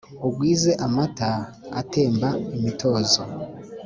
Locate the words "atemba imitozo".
1.81-3.21